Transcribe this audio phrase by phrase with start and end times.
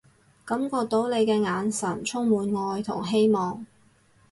[0.43, 3.63] 感覺到你嘅眼神充滿愛同希望